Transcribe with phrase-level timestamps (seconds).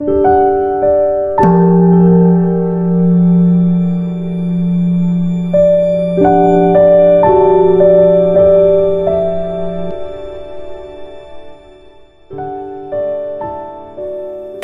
[0.00, 0.06] 大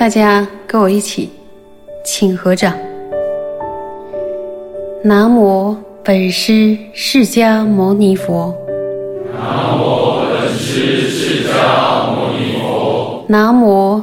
[0.08, 1.30] 家跟我一起，
[2.04, 2.72] 请合掌。
[5.02, 8.54] 南无本师释迦牟尼佛。
[9.34, 13.24] 南无本师释迦牟尼佛。
[13.28, 14.02] 南无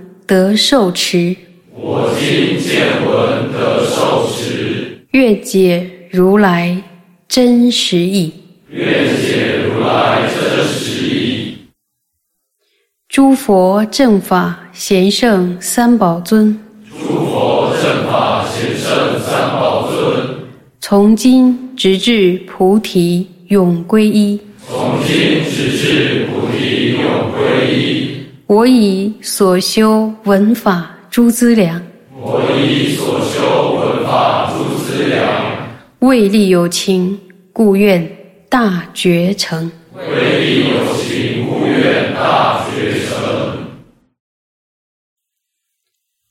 [0.31, 1.35] 得受持，
[1.75, 6.81] 我今见闻得受持，愿解如来
[7.27, 8.31] 真实义，
[8.69, 11.57] 愿解如来真实义。
[13.09, 14.57] 诸佛正法。
[14.71, 16.57] 贤圣三宝尊，
[16.89, 20.29] 诸佛正法贤圣三宝尊，
[20.79, 24.39] 从今直至菩提永归依。
[24.65, 28.20] 从今直至菩提永归依。
[28.51, 31.81] 我以所修闻法诸资粮，
[32.19, 37.17] 我以所修闻法诸资粮，为利有情，
[37.53, 38.05] 故愿
[38.49, 39.71] 大觉成。
[39.95, 43.71] 为利有情，故愿大觉成。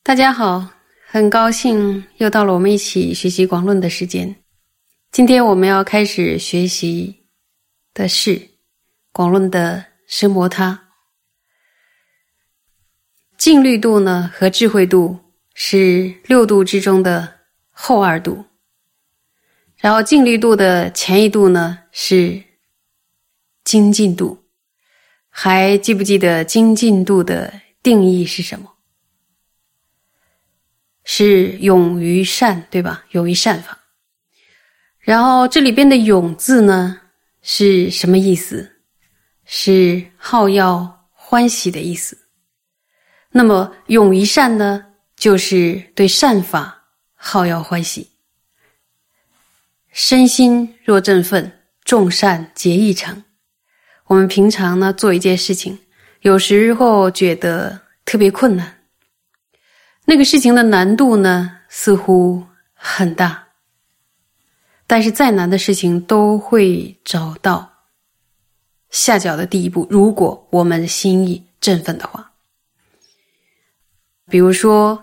[0.03, 0.69] 大家好，
[1.09, 4.37] 很高兴又到了我们一起学习广论的时间。
[5.11, 7.17] 今天我们要开始学习
[7.95, 8.39] 的是
[9.11, 10.79] 广论的生摩他。
[13.41, 15.19] 净律度呢和智慧度
[15.55, 17.27] 是六度之中的
[17.71, 18.45] 后二度，
[19.79, 22.43] 然后净律度的前一度呢是
[23.65, 24.45] 精进度。
[25.31, 27.51] 还记不记得精进度的
[27.83, 28.71] 定义是什么？
[31.05, 33.07] 是勇于善，对吧？
[33.13, 33.79] 勇于善法。
[34.99, 37.01] 然后这里边的“勇”字呢，
[37.41, 38.71] 是什么意思？
[39.47, 42.19] 是好要欢喜的意思。
[43.33, 44.85] 那么“勇于善”呢，
[45.17, 46.83] 就是对善法
[47.15, 48.11] 好要欢喜。
[49.93, 53.23] 身心若振奋，众善皆易成。
[54.07, 55.79] 我们平常呢做一件事情，
[56.23, 58.79] 有时候觉得特别困难。
[60.05, 63.49] 那个事情的难度呢，似乎很大，
[64.89, 67.71] 但是再难的事情都会找到
[68.91, 69.87] 下脚的第一步。
[69.89, 72.30] 如果我们心意振奋的话，
[74.31, 75.03] 比如说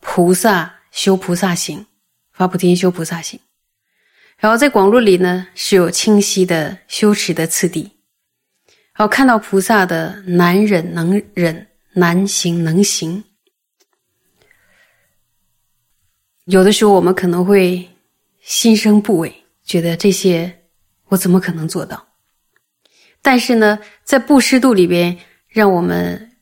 [0.00, 1.86] 菩萨修菩萨行，
[2.32, 3.38] 发菩提心修菩萨行，
[4.36, 7.82] 然后在广论里呢是有清晰的修持的次第，
[8.94, 13.22] 然后看到菩萨的难忍能忍，难行能行。
[16.44, 17.88] 有的时候，我们可能会
[18.40, 20.62] 心生不畏，觉得这些
[21.08, 22.04] 我怎么可能做到？
[23.20, 25.16] 但是呢，在布施度里边，
[25.48, 26.32] 让我们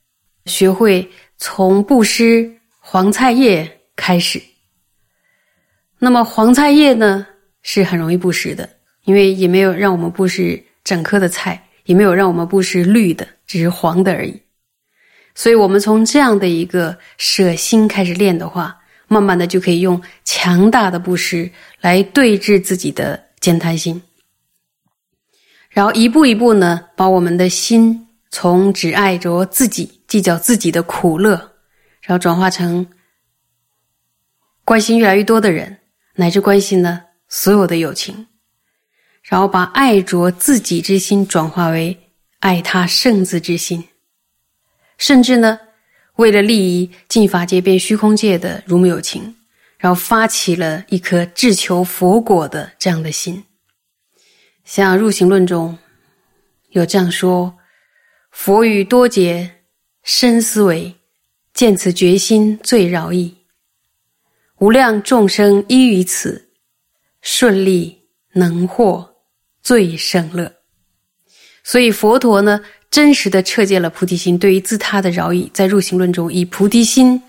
[0.45, 4.43] 学会从布施黄菜叶开始。
[5.99, 7.27] 那么黄菜叶呢，
[7.63, 8.69] 是很容易布施的，
[9.05, 14.41] 因为也没有让我们布施整颗的菜，也没有让我们布施绿的，只是黄的而已。
[15.35, 18.79] 所以，我们从这样的一个舍心开始练的话。
[19.09, 21.49] 慢慢的就可以用强大的布施
[21.81, 24.03] 来对治自己的坚贪心，
[25.71, 28.06] 然后一步一步呢，把我们的心
[28.39, 31.31] 从只爱着自己、计较自己的苦乐，
[32.03, 32.87] 然后转化成
[34.63, 35.79] 关心越来越多的人，
[36.17, 38.27] 乃至关心呢所有的友情，
[39.23, 41.99] 然后把爱着自己之心转化为
[42.41, 43.83] 爱他圣子之心，
[44.99, 45.59] 甚至呢。
[46.17, 49.35] 为了利益尽法界变虚空界的如母有情，
[49.79, 53.43] 然后发起了一颗志求佛果的这样的心。
[54.65, 55.79] 像入行论中
[56.69, 57.55] 有这样说
[58.39, 59.51] ：“佛语多劫
[60.05, 60.95] 深思维，
[61.55, 63.35] 见此决心最饶益。
[64.59, 66.47] 无量众生依于此，
[67.23, 67.99] 顺利
[68.35, 69.09] 能获
[69.63, 70.53] 最胜乐。”
[71.65, 72.61] 所以佛陀呢？
[72.91, 77.21] 真实的彻见了菩提心对于自他的饶益，在入行论中以菩提心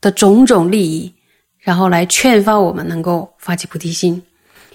[0.00, 1.14] 的种种利益，
[1.58, 4.20] 然后来劝发我们能够发起菩提心。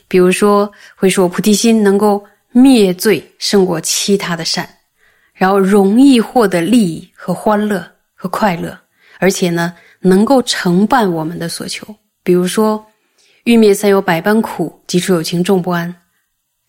[0.07, 4.67] 比如说，会说菩提心能够灭罪胜过其他的善，
[5.33, 8.77] 然后容易获得利益和欢乐和快乐，
[9.19, 11.95] 而且呢，能够承办我们的所求。
[12.23, 12.85] 比如说，
[13.43, 15.93] 欲灭三有百般苦，即处有情众不安；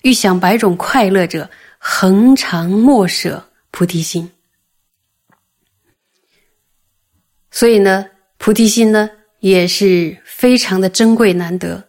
[0.03, 4.29] 欲享百种快乐者，恒常莫舍菩提心。
[7.51, 8.07] 所以呢，
[8.39, 9.09] 菩提心呢
[9.39, 11.81] 也是非常的珍贵难得，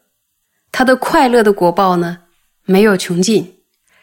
[0.72, 2.20] 它的快乐的果报呢
[2.66, 3.52] 没有穷尽。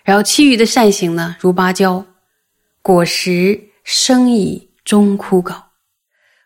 [0.03, 2.05] 然后其余的善行呢，如芭蕉，
[2.83, 5.63] 果实生矣终枯槁。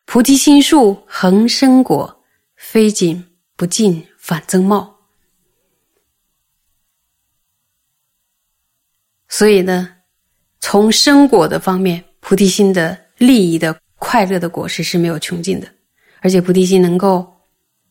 [0.04, 2.24] 菩提心树恒生果，
[2.54, 3.24] 非仅
[3.56, 4.96] 不尽，反增茂。
[9.28, 9.96] 所以呢，
[10.60, 15.66] 从生果的方面，菩提心的利益的快乐的果实是没有穷尽的，
[16.20, 17.26] 而且菩提心能够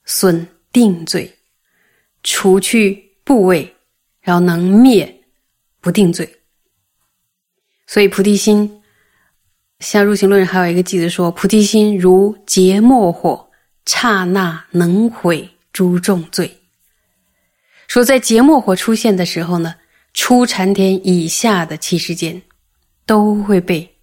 [0.06, 1.38] 损定罪，
[2.24, 3.76] 除去部位，
[4.22, 5.12] 然后能灭。
[5.82, 6.28] 不定罪，
[7.88, 8.82] 所以菩提心，
[9.80, 13.50] 像入行论还有一个句子说：“菩提心如劫末火，
[13.86, 16.60] 刹那能毁诸重罪。”
[17.88, 19.76] 说在劫末火出现的时候呢，
[20.14, 22.42] 初禅天以下的七世间，
[23.06, 23.98] 都会被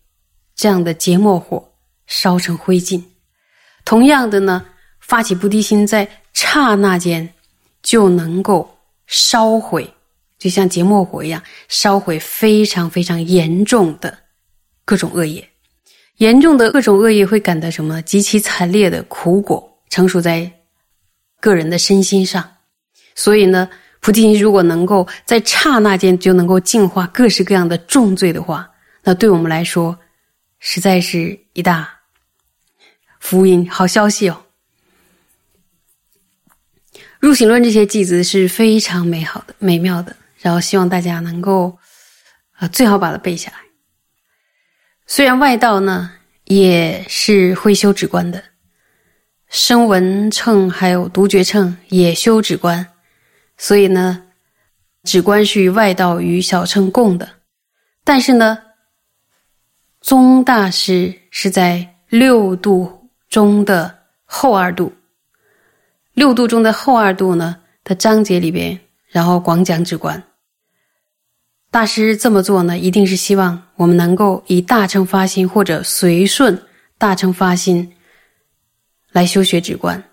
[0.55, 1.73] 这样的劫末火
[2.07, 3.03] 烧成灰烬。
[3.85, 4.65] 同样的呢，
[5.01, 7.35] 发起菩提心，在刹那间
[7.83, 9.93] 就能够烧毁。
[10.43, 14.19] 就像结末火一样，烧毁非常非常严重的
[14.85, 15.49] 各种恶业，
[16.17, 20.51] 严重的各种恶业会感到什么极其惨烈的苦果成熟在
[21.39, 22.45] 个人的身心上。
[23.15, 28.69] 所以呢，菩提心如果能够在刹那间就能够净化各式各样的重罪的话，
[29.05, 29.97] 那对我们来说
[30.59, 31.89] 实在是一大
[33.21, 34.43] 福音、好消息哦。
[37.21, 40.17] 入行论这些句子是非常美好的、美妙的。
[40.43, 41.79] 然后希望大家能够，
[42.57, 43.59] 啊，最好把它背下来。
[45.07, 46.13] 虽然外道呢
[46.45, 48.43] 也是会修止观的，
[49.49, 52.87] 声闻乘还有独觉乘也修止观，
[53.57, 54.23] 所以呢，
[55.05, 57.29] 止观是与外道与小乘共的。
[58.05, 58.59] 但是呢，
[60.01, 64.93] 宗大师是在六度中的后二度，
[66.15, 68.79] 六度中的后二度呢的章节里边，
[69.09, 70.21] 然后广讲止观。
[71.73, 76.63] 大师这么做呢，一定是希望我们能够以大乘发心或者随顺
[76.99, 77.97] 大乘发心
[79.11, 80.05] 来修学止观。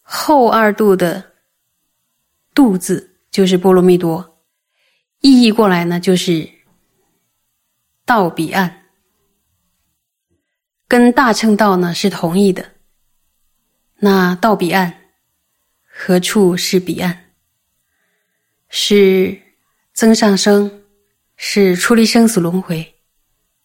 [0.00, 1.32] 后二度的
[2.54, 4.40] “度”字就是波罗蜜多，
[5.20, 6.48] 意译过来呢就是
[8.06, 8.86] 到彼岸，
[10.88, 12.64] 跟大乘道呢是同意的。
[13.96, 14.94] 那到彼岸，
[15.84, 17.29] 何处是彼岸？
[18.72, 19.36] 是
[19.92, 20.70] 增上生，
[21.36, 22.94] 是出离生死轮回，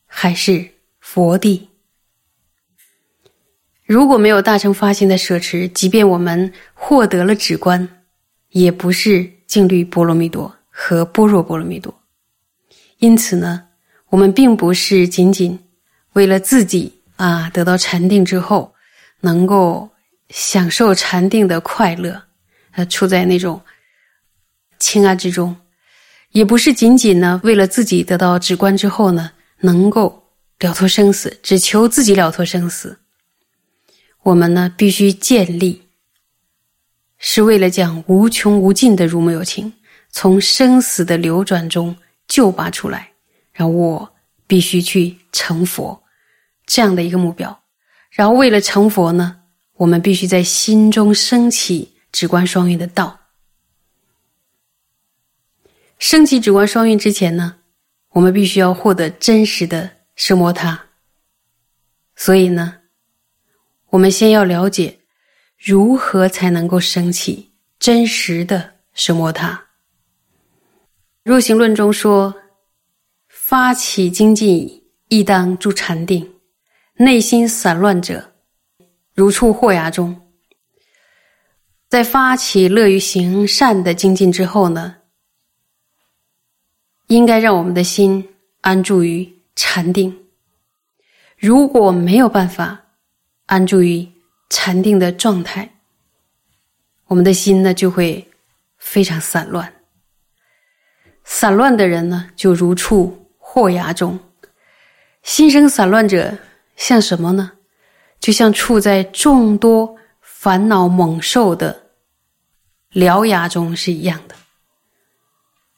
[0.07, 0.67] 还是
[0.99, 1.69] 佛地？
[3.85, 7.87] 如果没有大乘发心的舍持，即便我们获得了止观，
[8.49, 11.93] 也不是净律波罗蜜多和般若波罗蜜多。
[12.97, 13.63] 因此呢，
[14.07, 15.57] 我们并不是仅仅
[16.13, 18.73] 为了自己啊得到禅定之后，
[19.21, 19.87] 能够
[20.29, 22.19] 享受禅定的快乐，
[22.71, 23.61] 呃，处在那种。
[24.87, 25.55] 情爱之中，
[26.29, 30.29] 也不是仅仅呢为了自己得到止观之后呢能够
[30.59, 32.99] 了脱生死，只求自己了脱生死。
[34.21, 35.81] 我们呢必须建立，
[37.17, 39.73] 是为了将无穷无尽的如母有情
[40.11, 43.11] 从生死的流转中救拔出来，
[43.53, 44.13] 然后我
[44.45, 46.03] 必须去成佛
[46.67, 47.59] 这样的一个目标。
[48.11, 49.37] 然后为了成佛呢，
[49.77, 53.19] 我们必须在心中升起止观双运的道。
[56.07, 57.55] 升起止观双运之前呢，
[58.11, 60.79] 我们必须要获得真实的奢摩他。
[62.15, 62.75] 所以呢，
[63.89, 64.99] 我们先要了解
[65.57, 69.59] 如何才能够升起真实的奢摩他。
[71.23, 72.35] 入行论中说
[73.27, 76.23] ：“发起精进，亦当住禅定；
[76.97, 78.31] 内心散乱者，
[79.15, 80.15] 如处祸牙中。”
[81.89, 84.97] 在发起乐于行善的精进之后呢？
[87.07, 88.27] 应该让我们的心
[88.61, 90.15] 安住于禅定。
[91.37, 92.79] 如果没有办法
[93.45, 94.07] 安住于
[94.49, 95.69] 禅定的状态，
[97.07, 98.25] 我们的心呢就会
[98.77, 99.71] 非常散乱。
[101.23, 104.17] 散乱的人呢，就如处祸牙中。
[105.23, 106.35] 心生散乱者，
[106.75, 107.51] 像什么呢？
[108.19, 111.79] 就像处在众多烦恼猛兽的
[112.93, 114.35] 獠牙中是一样的。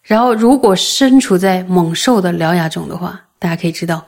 [0.07, 4.07] 然后，如果身处在猛兽的獠牙中的话，大家可以知道，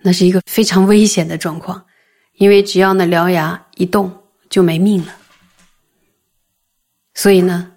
[0.00, 1.84] 那是一个非常危险的状况。
[2.36, 4.16] 因为只要那獠牙一动
[4.48, 5.16] 就没命了。
[7.14, 7.72] 所以呢，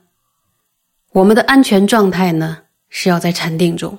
[1.14, 3.98] 我们的安全状态呢是要在禅定中，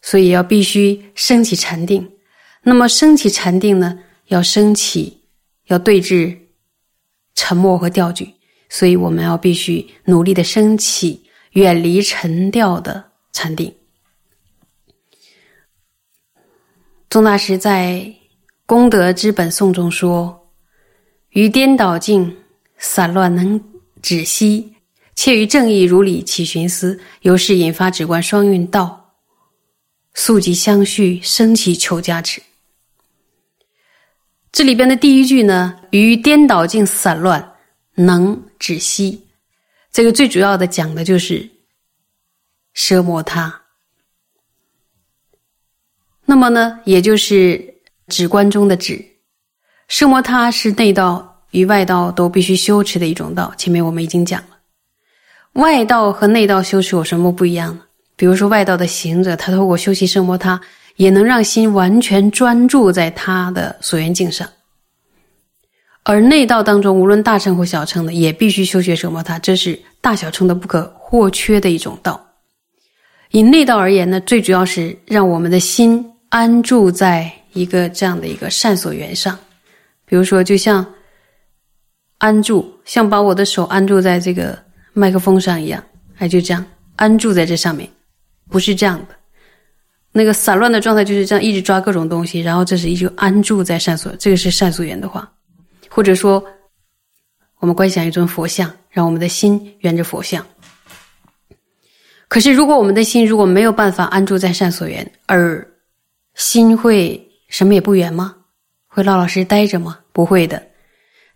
[0.00, 2.10] 所以要必须升起禅定。
[2.62, 5.20] 那么升起禅定呢，要升起，
[5.66, 6.34] 要对峙
[7.34, 8.32] 沉默和吊举，
[8.70, 11.25] 所以我们要必须努力的升起
[11.56, 13.74] 远离沉掉的禅定。
[17.08, 17.92] 宗大师在
[18.66, 20.48] 《功德之本颂》中说
[21.30, 22.36] ：“于颠倒境
[22.76, 23.58] 散乱能。”
[24.02, 24.72] 止息，
[25.16, 29.14] 切于正义如理起寻思，由是引发止观双运道，
[30.14, 32.40] 速即相续，升起求加持。
[34.52, 37.54] 这里边的第一句呢，于颠倒境散乱
[37.94, 39.25] 能止息，
[39.96, 41.48] 这个最主要的讲的就是
[42.74, 43.62] 奢摩他。
[46.26, 47.74] 那么呢，也就是
[48.08, 49.02] 止观中的止，
[49.88, 51.32] 奢摩他是内道。
[51.52, 54.58] 与外道都必须修持的一种道，前面我们已经讲了。
[55.54, 57.82] 外道和内道修持有什么不一样呢？
[58.16, 60.60] 比如说，外道的行者，他透过修习圣摩他，
[60.96, 64.46] 也能让心完全专注在他的所缘境上；
[66.08, 72.24] 而内道当中，无论大乘或小乘的，也必须修学圣摩他，这是大小乘的不可或缺的一种道。
[73.32, 79.36] 以内道而言呢，最主要是让我们的心安住在一个这样的一个善所缘上，
[80.04, 80.86] 比如说，就像。
[82.18, 84.58] 安住，像把我的手安住在这个
[84.94, 85.84] 麦克风上一样，
[86.16, 86.64] 哎，就这样
[86.96, 87.86] 安住在这上面，
[88.48, 89.14] 不是这样的。
[90.12, 95.30] 那个散乱的状态就是这样，一直抓各种东西，然后这是一直安住在善所，这个是善所缘的话，
[95.96, 96.44] 或者说，
[97.58, 100.46] 我们观想一尊佛像，让我们的心圆着佛像。
[102.28, 105.66] 可是，如果我们的心如果没有办法安住在善所缘，而
[106.34, 108.36] 心会什么也不圆吗？
[108.86, 109.98] 会老老实实待着吗？
[110.12, 110.62] 不会的。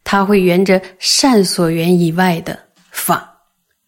[0.04, 2.58] 他会沿着善所缘以外的
[2.90, 3.34] 法，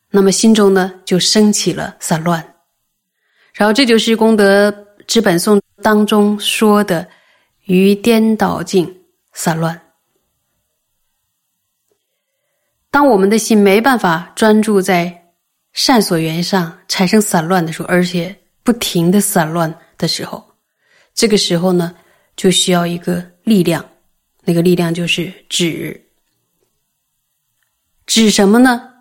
[0.08, 2.42] 那么心中呢就升起了散乱，
[3.52, 4.74] 然后这就是功德
[5.06, 7.06] 之本颂当中说的
[7.66, 8.90] 于颠倒境
[9.34, 9.78] 散乱。
[12.92, 15.32] 当我们的心没办法专注在
[15.72, 20.54] 善所缘上，产生散乱的时候，而且不停的散乱的时候，
[21.14, 21.96] 这个时候呢
[22.36, 23.84] 就需要一个力量。
[24.44, 26.08] 那个力量就是止，
[28.06, 28.92] 止什么呢？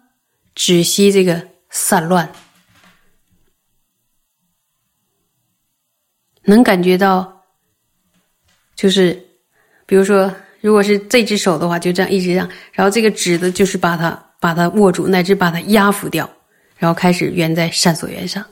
[0.55, 2.31] 止息这个散乱，
[6.43, 7.43] 能感觉到，
[8.75, 9.21] 就是
[9.86, 16.30] 比如说，如果是这只手的话，就这样一直这样，然后这个指的就是把它把它握住，乃至把它压服掉，
[16.77, 18.46] 然后开始圆在善所缘上。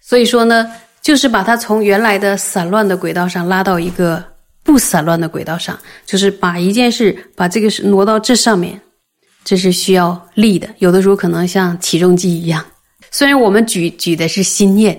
[0.00, 4.24] 所以说呢，就是把它从原来的散乱的轨道上拉到一个。
[4.66, 8.80] 不散乱的轨道上，就是把一件事把这个是挪到这上面，
[9.44, 10.66] 这是需要力的。
[10.78, 12.64] 有的时候可能像起重机一样，
[13.10, 14.98] 虽然我们举举的是心念，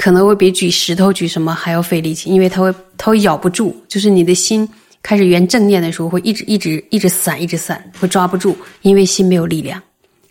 [0.00, 3.76] 可能会比举石头举什么还要费力气，因为它会它会咬不住。
[3.86, 4.66] 就是你的心
[5.02, 9.82] 开始圆正念的时候，会一直一直一直散，一直散，会抓不住，因为心没有力量，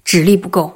[0.04, 0.74] 指力不够，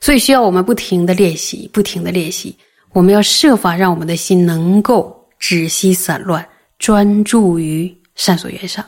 [0.00, 2.56] 所以需要我们不停的练习，不停的练习。
[2.94, 5.14] 我们要设法让我们的心能够。
[5.36, 6.48] 止息散乱，
[6.78, 8.82] 专注于善所缘上。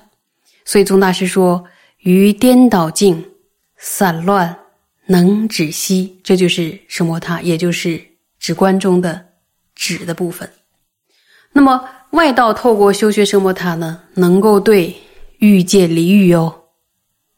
[0.64, 1.62] 所以宗大师说
[2.00, 3.22] ：“于颠倒境
[3.76, 4.56] 散乱
[5.04, 8.00] 能止息，这就是什摩他，也就是
[8.46, 9.26] 止观中的
[9.74, 10.48] 指的部分。
[11.50, 14.94] 那么外道透过修学什摩塔呢，能够对
[15.38, 16.54] 欲界离欲哦，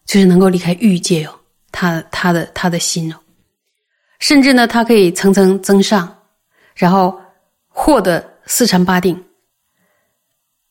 [0.05, 1.33] 就是能够离开欲界哦，
[1.73, 3.17] 他他的他的心哦，
[4.19, 6.15] 甚至呢，他可以层层增上，
[6.75, 7.19] 然后
[7.69, 9.23] 获得。”四禅八定，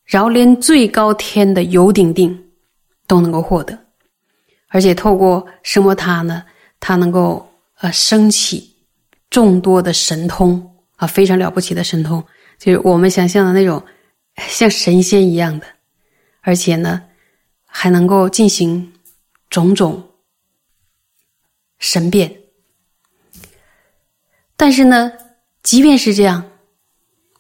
[0.03, 2.35] 然后连最高天的有顶定
[3.05, 3.77] 都能够获得，
[4.69, 6.43] 而且透过什摩塔呢，
[6.79, 7.47] 他能够
[7.79, 8.75] 呃升起
[9.37, 12.25] 众多的神通啊，非常了不起的神通，
[12.57, 13.79] 就是我们想象的那种
[14.47, 15.67] 像神仙一样的，
[16.41, 17.03] 而且呢
[17.67, 18.91] 还能够进行
[19.47, 20.09] 种种
[21.77, 22.35] 神变。
[24.55, 25.13] 但是呢，
[25.61, 26.43] 即便是这样。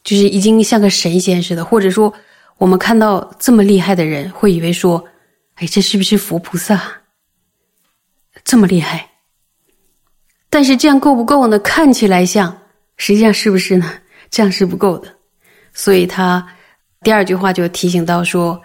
[0.03, 2.13] 就是已经像个神仙似的，或者说，
[2.59, 5.03] 我们看到这么厉害的人，会以为说
[5.55, 7.01] ：“哎，这是不是佛菩萨？
[8.43, 9.09] 这么厉害？”
[10.49, 11.59] 但是这样够不够呢？
[11.59, 12.57] 看起来像，
[12.97, 13.91] 实际上是不是呢？
[14.29, 15.13] 这样是不够的。
[15.73, 16.45] 所以他
[17.01, 18.59] 第二句话就提醒到说：“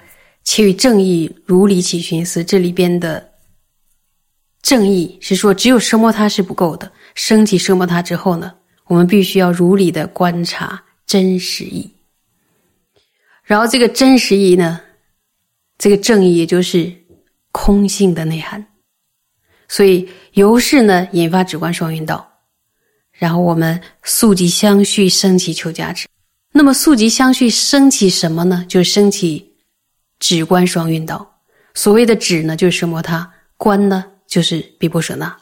[0.45, 3.31] 且与正义如理起寻思。”这里边的
[4.63, 6.91] 正义是说，只有奢摩他是不够的。
[7.15, 8.55] 升起奢摩他之后呢，
[8.87, 10.83] 我们必须要如理的观察。
[11.05, 11.93] 真实意，
[13.43, 14.81] 然后这个真实义呢，
[15.77, 16.91] 这个正义也就是
[17.51, 18.65] 空性的内涵。
[19.73, 22.31] 所以由是呢，引发止观双运道，
[23.11, 26.07] 然后我们速即相续升起求加持。
[26.53, 28.67] 那么速即相续升起什么呢？
[28.69, 29.51] 就是升起
[30.19, 31.27] 止观双运道。
[31.73, 33.27] 所谓的止呢，就是奢摩他；
[33.57, 35.35] 观呢，就是毗婆舍那。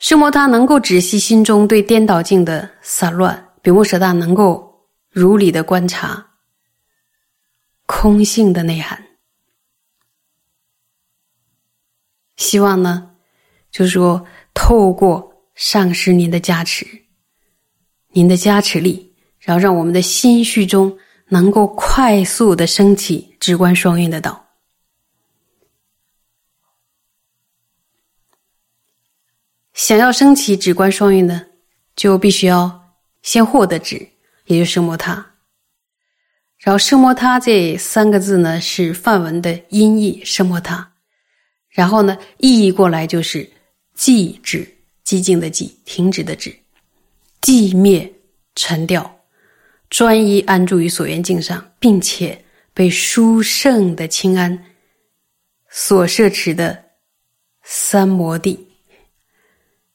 [0.00, 6.26] 奢摩他能够止息心中对颠倒境的散乱，毗婆舍那能够如理的观察
[7.86, 9.00] 空性的内涵。
[12.38, 13.10] 希望呢，
[13.70, 16.86] 就是说，透过上师您的加持，
[18.12, 20.96] 您的加持力，然后让我们的心绪中
[21.28, 24.46] 能够快速的升起直观双运的道。
[29.74, 31.44] 想要升起止观双运呢，
[31.96, 34.08] 就必须要先获得止，
[34.46, 35.34] 也就是摩他。
[36.58, 40.92] 然后圣摩他这三个字呢，是梵文的音译圣摩他。
[41.78, 43.48] 然后呢，意译过来就是
[43.96, 44.66] 寂止，
[45.06, 46.52] 寂静的寂，停止的止，
[47.40, 48.12] 寂灭
[48.56, 49.08] 沉掉，
[49.88, 52.44] 专一安住于所缘境上，并且
[52.74, 54.60] 被殊胜的清安
[55.70, 56.82] 所摄持的
[57.62, 58.58] 三摩地。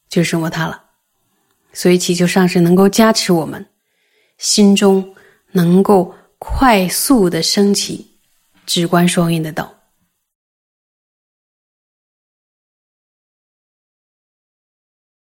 [0.08, 0.82] 就是生活他了，
[1.74, 3.62] 所以祈求上师能够加持我们，
[4.38, 5.14] 心中
[5.52, 8.10] 能够快速的升起
[8.64, 9.73] 直观双运的道。